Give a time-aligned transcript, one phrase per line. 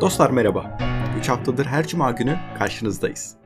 [0.00, 0.78] Dostlar merhaba.
[1.18, 3.36] 3 haftadır her cuma günü karşınızdayız.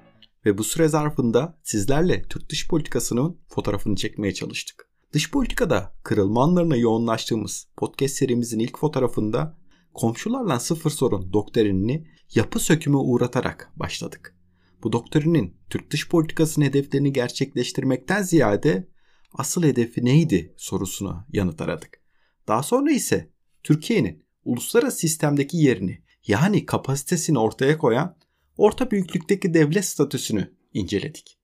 [0.47, 4.89] Ve bu süre zarfında sizlerle Türk dış politikasının fotoğrafını çekmeye çalıştık.
[5.13, 9.59] Dış politikada kırılma anlarına yoğunlaştığımız podcast serimizin ilk fotoğrafında
[9.95, 14.37] komşularla sıfır sorun doktrinini yapı sökümü uğratarak başladık.
[14.83, 18.89] Bu doktrinin Türk dış politikasının hedeflerini gerçekleştirmekten ziyade
[19.35, 22.01] asıl hedefi neydi sorusuna yanıt aradık.
[22.49, 23.31] Daha sonra ise
[23.63, 28.17] Türkiye'nin uluslararası sistemdeki yerini yani kapasitesini ortaya koyan
[28.57, 31.39] orta büyüklükteki devlet statüsünü inceledik.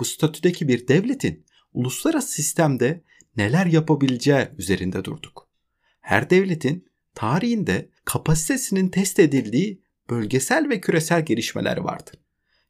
[0.00, 3.02] Bu statüdeki bir devletin uluslararası sistemde
[3.36, 5.48] neler yapabileceği üzerinde durduk.
[6.00, 12.10] Her devletin tarihinde kapasitesinin test edildiği bölgesel ve küresel gelişmeler vardı.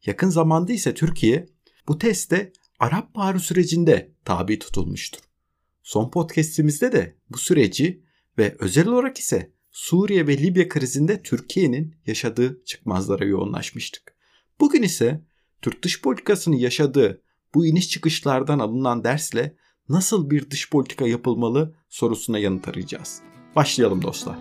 [0.07, 1.47] Yakın zamanda ise Türkiye
[1.89, 5.21] bu teste Arap Baharı sürecinde tabi tutulmuştur.
[5.83, 8.03] Son podcastimizde de bu süreci
[8.39, 14.15] ve özel olarak ise Suriye ve Libya krizinde Türkiye'nin yaşadığı çıkmazlara yoğunlaşmıştık.
[14.61, 15.25] Bugün ise
[15.63, 17.23] Türk dış politikasını yaşadığı
[17.55, 19.57] bu iniş çıkışlardan alınan dersle
[19.89, 23.21] nasıl bir dış politika yapılmalı sorusuna yanıt arayacağız.
[23.57, 24.37] Başlayalım dostlar.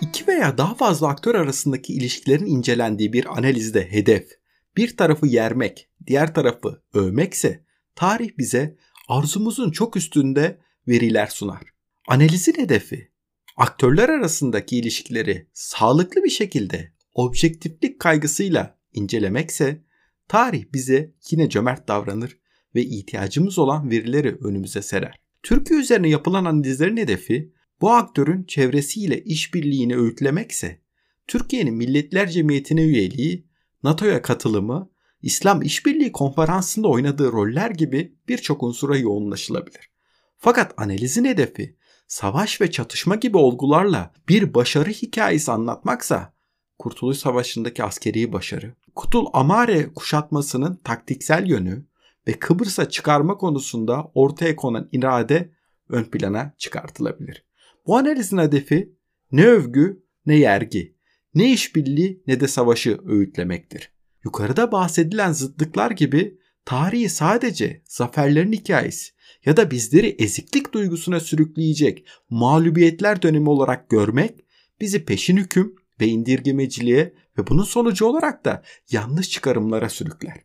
[0.00, 4.28] İki veya daha fazla aktör arasındaki ilişkilerin incelendiği bir analizde hedef,
[4.76, 8.76] bir tarafı yermek, diğer tarafı övmekse tarih bize
[9.08, 11.62] arzumuzun çok üstünde veriler sunar.
[12.08, 13.10] Analizin hedefi
[13.56, 19.84] aktörler arasındaki ilişkileri sağlıklı bir şekilde objektiflik kaygısıyla incelemekse
[20.28, 22.38] tarih bize yine cömert davranır
[22.74, 25.14] ve ihtiyacımız olan verileri önümüze serer.
[25.42, 30.80] Türkiye üzerine yapılan analizlerin hedefi bu aktörün çevresiyle işbirliğini öğütlemekse
[31.26, 33.46] Türkiye'nin Milletler Cemiyeti'ne üyeliği,
[33.82, 34.90] NATO'ya katılımı
[35.24, 39.90] İslam İşbirliği Konferansı'nda oynadığı roller gibi birçok unsura yoğunlaşılabilir.
[40.38, 41.76] Fakat analizin hedefi
[42.06, 46.34] savaş ve çatışma gibi olgularla bir başarı hikayesi anlatmaksa
[46.78, 51.86] Kurtuluş Savaşı'ndaki askeri başarı, Kutul Amare kuşatmasının taktiksel yönü
[52.28, 55.50] ve Kıbrıs'a çıkarma konusunda ortaya konan irade
[55.88, 57.44] ön plana çıkartılabilir.
[57.86, 58.92] Bu analizin hedefi
[59.32, 60.96] ne övgü ne yergi,
[61.34, 63.93] ne işbirliği ne de savaşı öğütlemektir.
[64.24, 69.12] Yukarıda bahsedilen zıtlıklar gibi tarihi sadece zaferlerin hikayesi
[69.44, 74.40] ya da bizleri eziklik duygusuna sürükleyecek mağlubiyetler dönemi olarak görmek
[74.80, 80.36] bizi peşin hüküm ve indirgemeciliğe ve bunun sonucu olarak da yanlış çıkarımlara sürükler.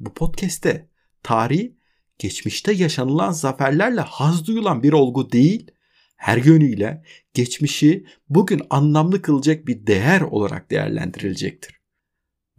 [0.00, 0.88] Bu podcast'te
[1.22, 1.72] tarih
[2.18, 5.70] geçmişte yaşanılan zaferlerle haz duyulan bir olgu değil,
[6.16, 11.83] her yönüyle geçmişi bugün anlamlı kılacak bir değer olarak değerlendirilecektir.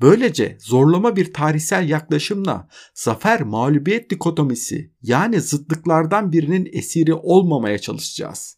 [0.01, 8.57] Böylece zorlama bir tarihsel yaklaşımla zafer mağlubiyet dikotomisi yani zıtlıklardan birinin esiri olmamaya çalışacağız.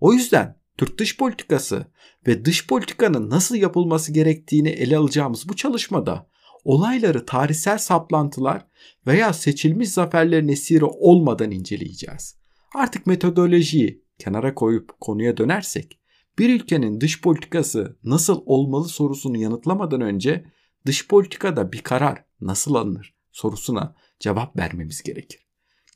[0.00, 1.86] O yüzden Türk dış politikası
[2.26, 6.26] ve dış politikanın nasıl yapılması gerektiğini ele alacağımız bu çalışmada
[6.64, 8.66] olayları tarihsel saplantılar
[9.06, 12.36] veya seçilmiş zaferlerin esiri olmadan inceleyeceğiz.
[12.74, 15.98] Artık metodolojiyi kenara koyup konuya dönersek,
[16.38, 20.44] bir ülkenin dış politikası nasıl olmalı sorusunu yanıtlamadan önce
[20.86, 25.46] dış politikada bir karar nasıl alınır sorusuna cevap vermemiz gerekir.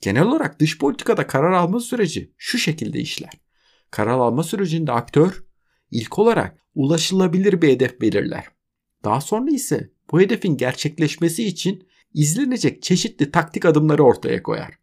[0.00, 3.30] Genel olarak dış politikada karar alma süreci şu şekilde işler.
[3.90, 5.44] Karar alma sürecinde aktör
[5.90, 8.44] ilk olarak ulaşılabilir bir hedef belirler.
[9.04, 14.74] Daha sonra ise bu hedefin gerçekleşmesi için izlenecek çeşitli taktik adımları ortaya koyar.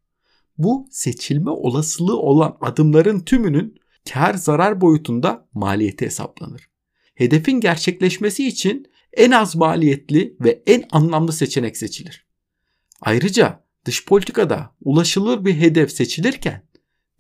[0.57, 3.77] Bu seçilme olasılığı olan adımların tümünün
[4.13, 6.69] kar zarar boyutunda maliyeti hesaplanır.
[7.15, 8.87] Hedefin gerçekleşmesi için
[9.17, 12.27] en az maliyetli ve en anlamlı seçenek seçilir.
[13.01, 16.67] Ayrıca dış politikada ulaşılır bir hedef seçilirken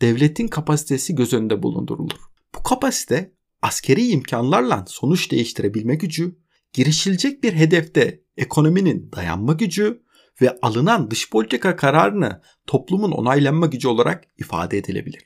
[0.01, 2.19] devletin kapasitesi göz önünde bulundurulur.
[2.55, 6.35] Bu kapasite askeri imkanlarla sonuç değiştirebilme gücü,
[6.73, 10.03] girişilecek bir hedefte ekonominin dayanma gücü
[10.41, 15.23] ve alınan dış politika kararını toplumun onaylanma gücü olarak ifade edilebilir.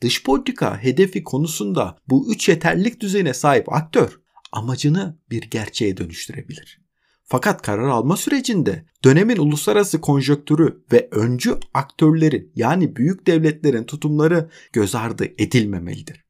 [0.00, 4.20] Dış politika hedefi konusunda bu üç yeterlilik düzeyine sahip aktör
[4.52, 6.80] amacını bir gerçeğe dönüştürebilir.
[7.24, 14.94] Fakat karar alma sürecinde dönemin uluslararası konjöktürü ve öncü aktörlerin yani büyük devletlerin tutumları göz
[14.94, 16.24] ardı edilmemelidir.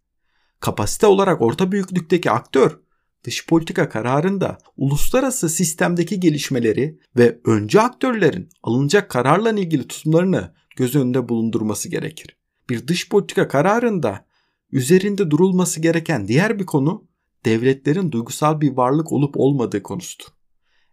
[0.61, 2.79] Kapasite olarak orta büyüklükteki aktör
[3.25, 11.29] dış politika kararında uluslararası sistemdeki gelişmeleri ve öncü aktörlerin alınacak kararla ilgili tutumlarını göz önünde
[11.29, 12.37] bulundurması gerekir.
[12.71, 14.27] Bir dış politika kararında
[14.73, 17.09] üzerinde durulması gereken diğer bir konu
[17.47, 20.27] devletlerin duygusal bir varlık olup olmadığı konusudur.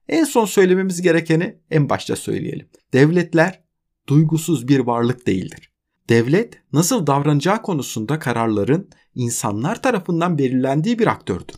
[0.09, 2.69] En son söylememiz gerekeni en başta söyleyelim.
[2.94, 3.63] Devletler
[4.07, 5.73] duygusuz bir varlık değildir.
[6.09, 11.55] Devlet nasıl davranacağı konusunda kararların insanlar tarafından belirlendiği bir aktördür.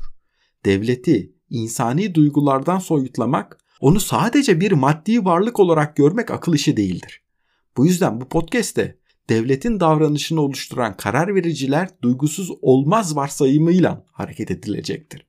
[0.65, 7.21] Devleti insani duygulardan soyutlamak, onu sadece bir maddi varlık olarak görmek akıl işi değildir.
[7.77, 8.97] Bu yüzden bu podcast'te
[9.29, 15.25] devletin davranışını oluşturan karar vericiler duygusuz olmaz varsayımıyla hareket edilecektir.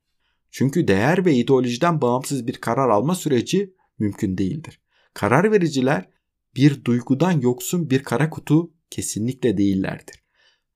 [0.51, 4.79] Çünkü değer ve ideolojiden bağımsız bir karar alma süreci mümkün değildir.
[5.13, 6.09] Karar vericiler
[6.55, 10.23] bir duygudan yoksun bir kara kutu kesinlikle değillerdir.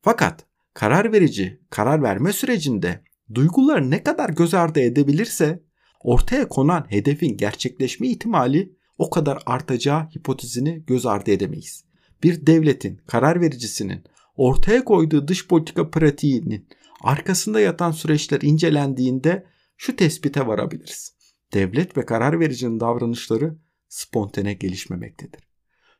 [0.02, 3.04] Fakat karar verici karar verme sürecinde
[3.34, 5.64] duyguları ne kadar göz ardı edebilirse
[6.04, 11.91] ortaya konan hedefin gerçekleşme ihtimali o kadar artacağı hipotezini göz ardı edemeyiz.
[12.24, 14.04] Bir devletin, karar vericisinin
[14.36, 16.68] ortaya koyduğu dış politika pratiğinin
[17.02, 19.46] arkasında yatan süreçler incelendiğinde
[19.78, 21.16] şu tespite varabiliriz.
[21.54, 23.58] Devlet ve karar vericinin davranışları
[23.88, 25.42] spontane gelişmemektedir.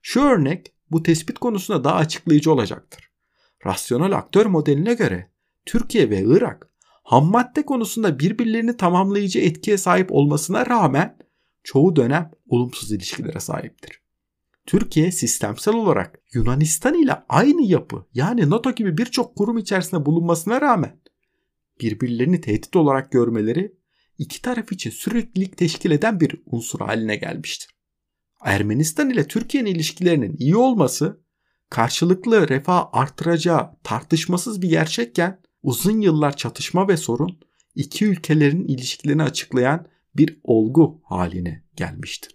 [0.02, 3.12] Şu örnek bu tespit konusunda daha açıklayıcı olacaktır.
[3.66, 5.32] Rasyonel aktör modeline göre
[5.66, 6.70] Türkiye ve Irak
[7.04, 11.18] ham madde konusunda birbirlerini tamamlayıcı etkiye sahip olmasına rağmen
[11.64, 14.01] çoğu dönem olumsuz ilişkilere sahiptir.
[14.66, 21.02] Türkiye sistemsel olarak Yunanistan ile aynı yapı yani NATO gibi birçok kurum içerisinde bulunmasına rağmen
[21.82, 23.76] birbirlerini tehdit olarak görmeleri
[24.18, 27.76] iki taraf için süreklilik teşkil eden bir unsur haline gelmiştir.
[28.44, 31.22] Ermenistan ile Türkiye'nin ilişkilerinin iyi olması
[31.70, 37.40] karşılıklı refah artıracağı tartışmasız bir gerçekken uzun yıllar çatışma ve sorun
[37.76, 42.32] iki ülkelerin ilişkilerini açıklayan bir olgu haline gelmiştir.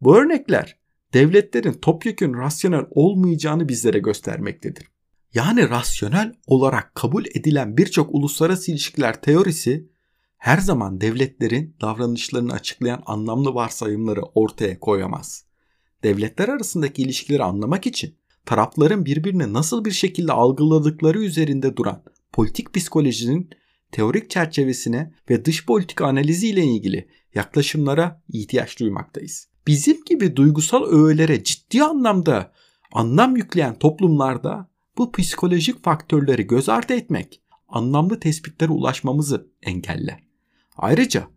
[0.00, 0.83] Bu örnekler
[1.14, 4.86] devletlerin topyekün rasyonel olmayacağını bizlere göstermektedir.
[5.34, 9.88] Yani rasyonel olarak kabul edilen birçok uluslararası ilişkiler teorisi
[10.36, 15.44] her zaman devletlerin davranışlarını açıklayan anlamlı varsayımları ortaya koyamaz.
[16.02, 18.14] Devletler arasındaki ilişkileri anlamak için
[18.46, 22.02] tarafların birbirini nasıl bir şekilde algıladıkları üzerinde duran
[22.32, 23.50] politik psikolojinin
[23.92, 29.53] teorik çerçevesine ve dış politika analizi ile ilgili yaklaşımlara ihtiyaç duymaktayız.
[29.66, 32.52] Bizim gibi duygusal öğelere ciddi anlamda
[32.92, 40.22] anlam yükleyen toplumlarda bu psikolojik faktörleri göz ardı etmek anlamlı tespitlere ulaşmamızı engeller.
[40.76, 41.28] Ayrıca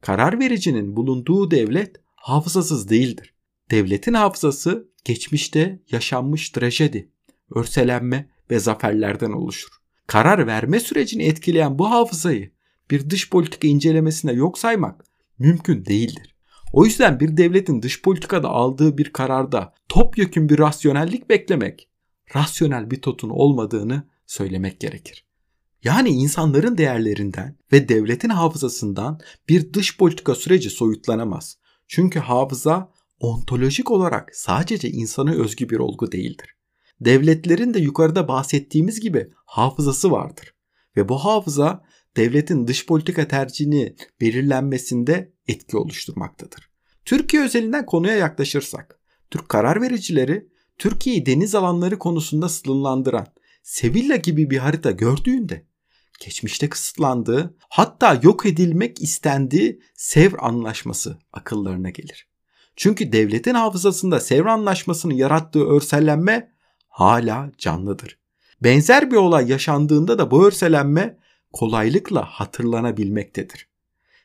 [0.00, 3.34] karar vericinin bulunduğu devlet hafızasız değildir.
[3.70, 7.10] Devletin hafızası geçmişte yaşanmış trajedi,
[7.54, 9.70] örselenme ve zaferlerden oluşur.
[10.06, 12.50] Karar verme sürecini etkileyen bu hafızayı
[12.90, 15.04] bir dış politika incelemesine yok saymak
[15.38, 16.33] mümkün değildir.
[16.74, 21.88] O yüzden bir devletin dış politikada aldığı bir kararda topyekun bir rasyonellik beklemek,
[22.36, 25.26] rasyonel bir totun olmadığını söylemek gerekir.
[25.84, 31.58] Yani insanların değerlerinden ve devletin hafızasından bir dış politika süreci soyutlanamaz.
[31.88, 36.56] Çünkü hafıza ontolojik olarak sadece insana özgü bir olgu değildir.
[37.00, 40.54] Devletlerin de yukarıda bahsettiğimiz gibi hafızası vardır.
[40.96, 41.84] Ve bu hafıza
[42.16, 46.70] devletin dış politika tercihini belirlenmesinde etki oluşturmaktadır.
[47.04, 49.00] Türkiye özelinden konuya yaklaşırsak,
[49.30, 53.26] Türk karar vericileri Türkiye'yi deniz alanları konusunda sınırlandıran
[53.62, 55.66] Sevilla gibi bir harita gördüğünde
[56.20, 62.28] geçmişte kısıtlandığı hatta yok edilmek istendiği Sevr Anlaşması akıllarına gelir.
[62.76, 66.52] Çünkü devletin hafızasında Sevr Anlaşması'nın yarattığı örsellenme
[66.88, 68.18] hala canlıdır.
[68.62, 71.18] Benzer bir olay yaşandığında da bu örselenme
[71.54, 73.68] kolaylıkla hatırlanabilmektedir.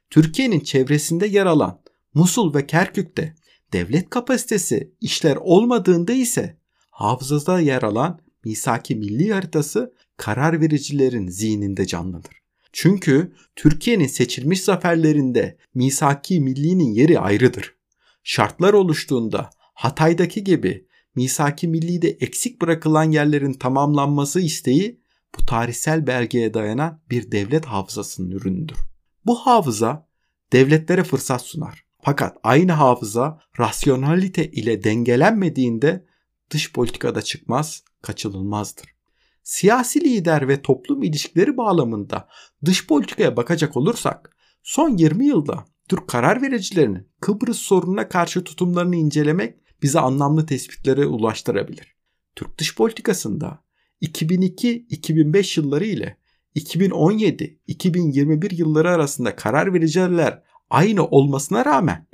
[0.10, 1.82] Türkiye'nin çevresinde yer alan
[2.14, 3.36] Musul ve Kerkük'te
[3.74, 6.58] devlet kapasitesi işler olmadığında ise
[6.92, 12.42] hafızada yer alan misaki milli haritası karar vericilerin zihninde canlıdır.
[12.74, 17.76] Çünkü Türkiye'nin seçilmiş zaferlerinde misaki millinin yeri ayrıdır.
[18.24, 25.00] Şartlar oluştuğunda Hatay'daki gibi misaki millide eksik bırakılan yerlerin tamamlanması isteği
[25.38, 28.78] bu tarihsel belgeye dayanan bir devlet hafızasının ürünüdür.
[29.26, 30.08] Bu hafıza
[30.54, 31.86] devletlere fırsat sunar.
[32.02, 36.06] Fakat aynı hafıza rasyonalite ile dengelenmediğinde
[36.50, 38.96] dış politikada çıkmaz, kaçınılmazdır.
[39.44, 42.28] Siyasi lider ve toplum ilişkileri bağlamında
[42.66, 49.56] dış politikaya bakacak olursak son 20 yılda Türk karar vericilerinin Kıbrıs sorununa karşı tutumlarını incelemek
[49.82, 51.96] bize anlamlı tespitlere ulaştırabilir.
[52.36, 53.64] Türk dış politikasında
[54.02, 56.18] 2002-2005 yılları ile
[56.56, 62.08] 2017-2021 yılları arasında karar vericiler aynı olmasına rağmen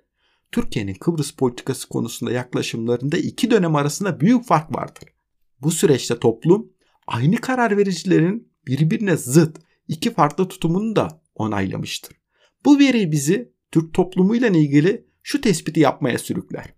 [0.51, 5.09] Türkiye'nin Kıbrıs politikası konusunda yaklaşımlarında iki dönem arasında büyük fark vardır.
[5.61, 6.73] Bu süreçte toplum
[7.07, 12.15] aynı karar vericilerin birbirine zıt iki farklı tutumunu da onaylamıştır.
[12.65, 16.74] Bu veri bizi Türk toplumuyla ilgili şu tespiti yapmaya sürükler.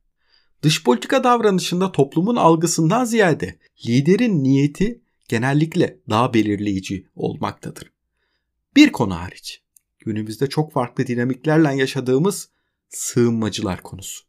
[0.63, 7.91] Dış politika davranışında toplumun algısından ziyade liderin niyeti genellikle daha belirleyici olmaktadır.
[8.75, 9.61] Bir konu hariç.
[9.99, 12.49] Günümüzde çok farklı dinamiklerle yaşadığımız
[12.89, 14.23] sığınmacılar konusu.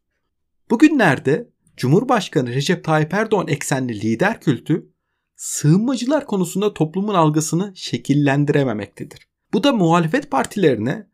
[0.69, 4.89] Bugünlerde Cumhurbaşkanı Recep Tayyip Erdoğan eksenli lider kültü
[5.35, 9.27] sığınmacılar konusunda toplumun algısını şekillendirememektedir.
[9.53, 11.07] Bu da muhalefet partilerine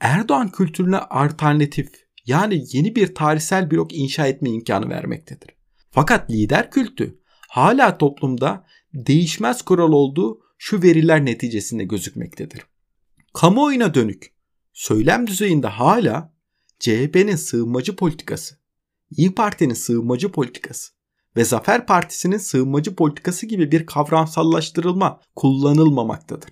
[0.00, 5.50] Erdoğan kültürüne alternatif yani yeni bir tarihsel blok inşa etme imkanı vermektedir.
[5.90, 12.66] Fakat lider kültü hala toplumda değişmez kural olduğu şu veriler neticesinde gözükmektedir.
[13.34, 14.34] Kamuoyuna dönük
[14.72, 16.34] söylem düzeyinde hala
[16.78, 18.58] CHP'nin sığınmacı politikası,
[19.10, 20.92] İyi Parti'nin sığınmacı politikası
[21.36, 26.50] ve Zafer Partisi'nin sığınmacı politikası gibi bir kavramsallaştırılma kullanılmamaktadır.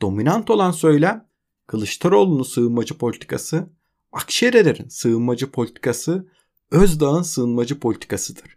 [0.00, 1.28] Dominant olan söylem
[1.66, 3.70] Kılıçdaroğlu'nun sığınmacı politikası,
[4.16, 6.28] Akşener'in sığınmacı politikası,
[6.70, 8.56] Özdağ'ın sığınmacı politikasıdır.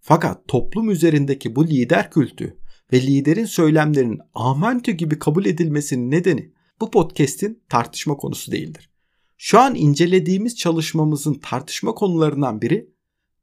[0.00, 2.58] Fakat toplum üzerindeki bu lider kültü
[2.92, 8.90] ve liderin söylemlerinin amentü gibi kabul edilmesinin nedeni bu podcast'in tartışma konusu değildir.
[9.36, 12.90] Şu an incelediğimiz çalışmamızın tartışma konularından biri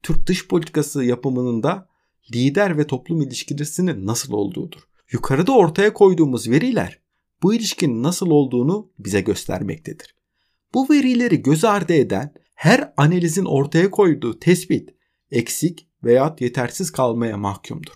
[0.03, 1.87] Türk dış politikası yapımının da
[2.33, 4.81] lider ve toplum ilişkisinin nasıl olduğudur.
[5.11, 6.99] Yukarıda ortaya koyduğumuz veriler
[7.43, 10.20] bu ilişkinin nasıl olduğunu bize göstermektedir.
[10.73, 14.89] Bu verileri göz ardı eden her analizin ortaya koyduğu tespit
[15.31, 17.93] eksik veya yetersiz kalmaya mahkumdur.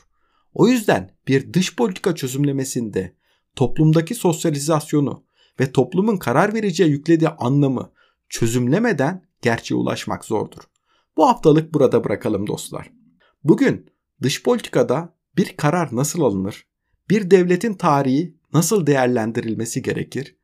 [0.53, 3.15] O yüzden bir dış politika çözümlemesinde
[3.55, 5.25] toplumdaki sosyalizasyonu
[5.59, 7.91] ve toplumun karar vereceği yüklediği anlamı
[8.29, 10.61] çözümlemeden gerçeğe ulaşmak zordur.
[11.17, 12.91] Bu haftalık burada bırakalım dostlar.
[13.43, 13.89] Bugün
[14.21, 16.67] dış politikada bir karar nasıl alınır?
[17.09, 20.35] Bir devletin tarihi nasıl değerlendirilmesi gerekir?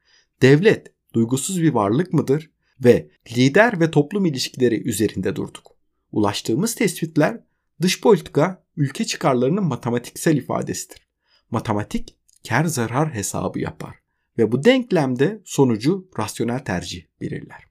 [0.41, 2.51] Devlet duygusuz bir varlık mıdır?
[2.83, 5.71] Ve lider ve toplum ilişkileri üzerinde durduk.
[6.11, 7.43] Ulaştığımız tespitler
[7.81, 11.07] dış politika ülke çıkarlarının matematiksel ifadesidir.
[11.51, 13.95] Matematik kar zarar hesabı yapar
[14.37, 17.63] ve bu denklemde sonucu rasyonel tercih belirler.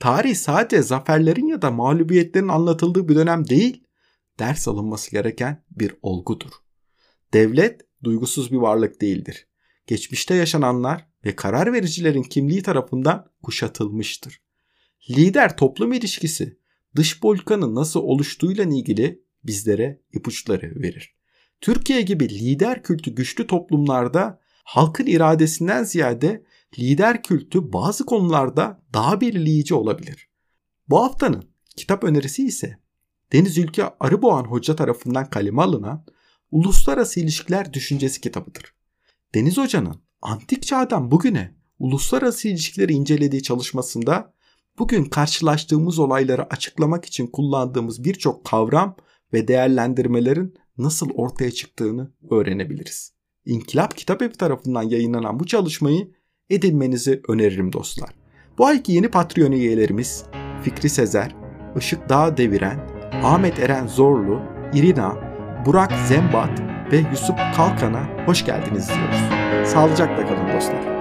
[0.00, 3.84] Tarih sadece zaferlerin ya da mağlubiyetlerin anlatıldığı bir dönem değil,
[4.38, 6.50] ders alınması gereken bir olgudur.
[7.32, 9.48] Devlet duygusuz bir varlık değildir.
[9.86, 14.40] Geçmişte yaşananlar ve karar vericilerin kimliği tarafından kuşatılmıştır.
[15.10, 16.58] Lider toplum ilişkisi
[16.96, 21.14] dış politikanın nasıl oluştuğuyla ilgili bizlere ipuçları verir.
[21.60, 26.44] Türkiye gibi lider kültü güçlü toplumlarda halkın iradesinden ziyade
[26.78, 30.28] lider kültü bazı konularda daha belirleyici olabilir.
[30.88, 32.78] Bu haftanın kitap önerisi ise
[33.32, 36.04] Deniz Ülke Arıboğan Hoca tarafından kaleme alınan
[36.50, 38.74] Uluslararası İlişkiler Düşüncesi kitabıdır.
[39.34, 44.34] Deniz Hoca'nın antik çağdan bugüne uluslararası ilişkileri incelediği çalışmasında
[44.78, 48.96] bugün karşılaştığımız olayları açıklamak için kullandığımız birçok kavram
[49.32, 53.12] ve değerlendirmelerin nasıl ortaya çıktığını öğrenebiliriz.
[53.44, 56.12] İnkılap Kitap Evi tarafından yayınlanan bu çalışmayı
[56.50, 58.10] edinmenizi öneririm dostlar.
[58.58, 60.24] Bu ayki yeni Patreon üyelerimiz
[60.62, 61.36] Fikri Sezer,
[61.78, 64.40] Işık Dağ Deviren, Ahmet Eren Zorlu,
[64.74, 65.16] İrina,
[65.66, 66.60] Burak Zembat
[66.92, 69.43] ve Yusuf Kalkan'a hoş geldiniz diyoruz.
[69.64, 70.93] Sağlıcakla kalın dostlar.